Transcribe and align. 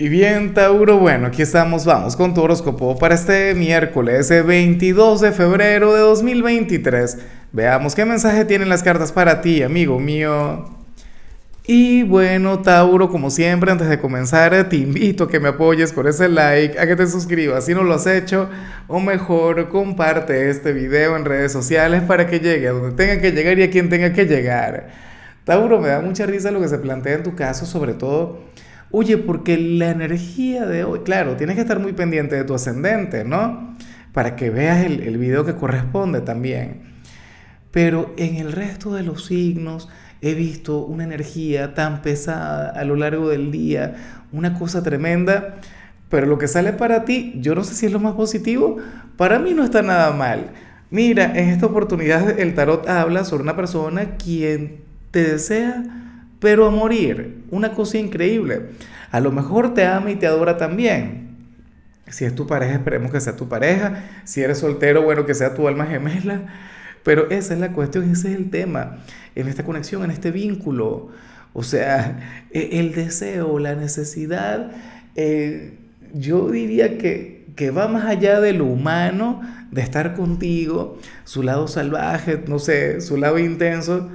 Y 0.00 0.08
bien, 0.08 0.54
Tauro, 0.54 0.98
bueno, 0.98 1.26
aquí 1.26 1.42
estamos, 1.42 1.84
vamos 1.84 2.14
con 2.14 2.32
tu 2.32 2.40
horóscopo 2.40 2.96
para 2.96 3.16
este 3.16 3.52
miércoles 3.56 4.28
22 4.28 5.20
de 5.20 5.32
febrero 5.32 5.92
de 5.92 5.98
2023. 5.98 7.18
Veamos 7.50 7.96
qué 7.96 8.04
mensaje 8.04 8.44
tienen 8.44 8.68
las 8.68 8.84
cartas 8.84 9.10
para 9.10 9.40
ti, 9.40 9.60
amigo 9.60 9.98
mío. 9.98 10.66
Y 11.66 12.04
bueno, 12.04 12.60
Tauro, 12.60 13.08
como 13.08 13.28
siempre, 13.28 13.72
antes 13.72 13.88
de 13.88 13.98
comenzar, 13.98 14.68
te 14.68 14.76
invito 14.76 15.24
a 15.24 15.28
que 15.28 15.40
me 15.40 15.48
apoyes 15.48 15.92
con 15.92 16.06
ese 16.06 16.28
like, 16.28 16.78
a 16.78 16.86
que 16.86 16.94
te 16.94 17.08
suscribas 17.08 17.64
si 17.64 17.74
no 17.74 17.82
lo 17.82 17.94
has 17.94 18.06
hecho, 18.06 18.48
o 18.86 19.00
mejor, 19.00 19.68
comparte 19.68 20.48
este 20.48 20.72
video 20.72 21.16
en 21.16 21.24
redes 21.24 21.50
sociales 21.50 22.02
para 22.02 22.28
que 22.28 22.38
llegue 22.38 22.68
a 22.68 22.72
donde 22.72 22.92
tenga 22.92 23.20
que 23.20 23.32
llegar 23.32 23.58
y 23.58 23.64
a 23.64 23.70
quien 23.70 23.88
tenga 23.88 24.12
que 24.12 24.26
llegar. 24.26 24.90
Tauro, 25.42 25.80
me 25.80 25.88
da 25.88 26.00
mucha 26.00 26.24
risa 26.24 26.52
lo 26.52 26.60
que 26.60 26.68
se 26.68 26.78
plantea 26.78 27.14
en 27.14 27.24
tu 27.24 27.34
caso, 27.34 27.66
sobre 27.66 27.94
todo 27.94 28.46
Oye, 28.90 29.18
porque 29.18 29.58
la 29.58 29.90
energía 29.90 30.64
de 30.64 30.84
hoy, 30.84 31.00
claro, 31.00 31.36
tienes 31.36 31.56
que 31.56 31.62
estar 31.62 31.78
muy 31.78 31.92
pendiente 31.92 32.36
de 32.36 32.44
tu 32.44 32.54
ascendente, 32.54 33.24
¿no? 33.24 33.76
Para 34.12 34.34
que 34.34 34.48
veas 34.48 34.84
el, 34.84 35.00
el 35.02 35.18
video 35.18 35.44
que 35.44 35.54
corresponde 35.54 36.22
también. 36.22 36.82
Pero 37.70 38.14
en 38.16 38.36
el 38.36 38.52
resto 38.52 38.94
de 38.94 39.02
los 39.02 39.26
signos 39.26 39.88
he 40.22 40.34
visto 40.34 40.84
una 40.84 41.04
energía 41.04 41.74
tan 41.74 42.00
pesada 42.00 42.70
a 42.70 42.84
lo 42.84 42.96
largo 42.96 43.28
del 43.28 43.50
día, 43.50 44.24
una 44.32 44.54
cosa 44.54 44.82
tremenda. 44.82 45.56
Pero 46.08 46.26
lo 46.26 46.38
que 46.38 46.48
sale 46.48 46.72
para 46.72 47.04
ti, 47.04 47.34
yo 47.36 47.54
no 47.54 47.64
sé 47.64 47.74
si 47.74 47.86
es 47.86 47.92
lo 47.92 48.00
más 48.00 48.14
positivo, 48.14 48.78
para 49.18 49.38
mí 49.38 49.52
no 49.52 49.64
está 49.64 49.82
nada 49.82 50.12
mal. 50.12 50.52
Mira, 50.90 51.32
en 51.36 51.50
esta 51.50 51.66
oportunidad 51.66 52.40
el 52.40 52.54
tarot 52.54 52.88
habla 52.88 53.24
sobre 53.24 53.42
una 53.42 53.54
persona 53.54 54.16
quien 54.16 54.80
te 55.10 55.22
desea 55.22 56.07
pero 56.40 56.66
a 56.66 56.70
morir, 56.70 57.44
una 57.50 57.72
cosa 57.72 57.98
increíble. 57.98 58.70
A 59.10 59.20
lo 59.20 59.32
mejor 59.32 59.74
te 59.74 59.84
ama 59.84 60.10
y 60.10 60.16
te 60.16 60.26
adora 60.26 60.56
también. 60.56 61.28
Si 62.08 62.24
es 62.24 62.34
tu 62.34 62.46
pareja, 62.46 62.74
esperemos 62.74 63.10
que 63.10 63.20
sea 63.20 63.36
tu 63.36 63.48
pareja. 63.48 64.04
Si 64.24 64.42
eres 64.42 64.58
soltero, 64.58 65.02
bueno, 65.02 65.26
que 65.26 65.34
sea 65.34 65.54
tu 65.54 65.66
alma 65.68 65.86
gemela. 65.86 66.46
Pero 67.02 67.30
esa 67.30 67.54
es 67.54 67.60
la 67.60 67.72
cuestión, 67.72 68.10
ese 68.10 68.32
es 68.32 68.36
el 68.36 68.50
tema, 68.50 68.98
en 69.34 69.48
esta 69.48 69.64
conexión, 69.64 70.04
en 70.04 70.10
este 70.10 70.30
vínculo. 70.30 71.08
O 71.52 71.62
sea, 71.62 72.46
e, 72.50 72.80
el 72.80 72.92
deseo, 72.92 73.58
la 73.58 73.74
necesidad, 73.74 74.72
eh, 75.16 75.78
yo 76.12 76.50
diría 76.50 76.98
que, 76.98 77.46
que 77.56 77.70
va 77.70 77.88
más 77.88 78.04
allá 78.04 78.40
de 78.40 78.52
lo 78.52 78.66
humano, 78.66 79.40
de 79.70 79.82
estar 79.82 80.14
contigo, 80.14 80.98
su 81.24 81.42
lado 81.42 81.66
salvaje, 81.68 82.42
no 82.46 82.58
sé, 82.58 83.00
su 83.00 83.16
lado 83.16 83.38
intenso 83.38 84.10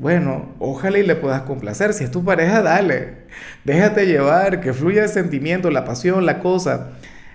bueno, 0.00 0.54
ojalá 0.58 0.98
y 0.98 1.06
le 1.06 1.14
puedas 1.14 1.42
complacer. 1.42 1.92
Si 1.92 2.04
es 2.04 2.10
tu 2.10 2.24
pareja, 2.24 2.62
dale. 2.62 3.26
Déjate 3.64 4.06
llevar, 4.06 4.62
que 4.62 4.72
fluya 4.72 5.02
el 5.02 5.10
sentimiento, 5.10 5.70
la 5.70 5.84
pasión, 5.84 6.24
la 6.24 6.38
cosa. 6.38 6.92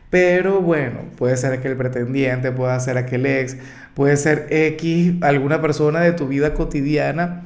Pero 0.09 0.61
bueno, 0.61 1.01
puede 1.15 1.37
ser 1.37 1.53
aquel 1.53 1.77
pretendiente, 1.77 2.51
puede 2.51 2.79
ser 2.79 2.97
aquel 2.97 3.27
ex, 3.27 3.57
puede 3.93 4.17
ser 4.17 4.47
X, 4.49 5.13
alguna 5.21 5.61
persona 5.61 5.99
de 5.99 6.13
tu 6.13 6.27
vida 6.27 6.55
cotidiana. 6.55 7.43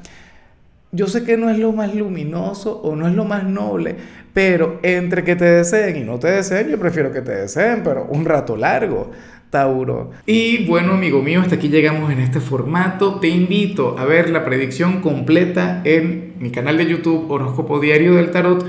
Yo 0.92 1.08
sé 1.08 1.24
que 1.24 1.38
no 1.38 1.50
es 1.50 1.60
lo 1.60 1.72
más 1.72 1.94
luminoso 1.94 2.82
o 2.82 2.96
no 2.96 3.08
es 3.08 3.14
lo 3.14 3.24
más 3.24 3.44
noble, 3.44 3.96
pero 4.34 4.80
entre 4.82 5.24
que 5.24 5.36
te 5.36 5.46
deseen 5.46 5.98
y 5.98 6.00
no 6.00 6.18
te 6.18 6.30
deseen, 6.30 6.70
yo 6.70 6.80
prefiero 6.80 7.12
que 7.12 7.22
te 7.22 7.32
deseen, 7.32 7.84
pero 7.84 8.08
un 8.10 8.26
rato 8.26 8.58
largo. 8.58 9.12
Tauro. 9.50 10.12
Y 10.28 10.68
bueno, 10.68 10.94
amigo 10.94 11.24
mío, 11.24 11.42
hasta 11.42 11.56
aquí 11.56 11.70
llegamos 11.70 12.12
en 12.12 12.20
este 12.20 12.40
formato. 12.40 13.20
Te 13.20 13.30
invito 13.30 13.98
a 13.98 14.06
ver 14.06 14.30
la 14.30 14.46
predicción 14.46 15.02
completa 15.02 15.82
en 15.86 16.36
mi 16.40 16.52
canal 16.52 16.78
de 16.78 16.86
YouTube 16.86 17.30
Horóscopo 17.32 17.80
Diario 17.80 18.16
del 18.16 18.30
Tarot 18.30 18.64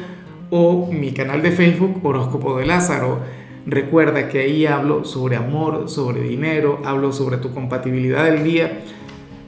o 0.49 0.91
mi 0.91 1.13
canal 1.13 1.43
de 1.43 1.53
Facebook 1.53 2.01
Horóscopo 2.03 2.59
de 2.59 2.65
Lázaro. 2.65 3.21
Recuerda 3.67 4.29
que 4.29 4.41
ahí 4.41 4.65
hablo 4.65 5.05
sobre 5.05 5.37
amor, 5.37 5.91
sobre 5.91 6.23
dinero, 6.23 6.81
hablo 6.85 7.13
sobre 7.13 7.37
tu 7.37 7.53
compatibilidad 7.53 8.25
del 8.25 8.43
día. 8.43 8.81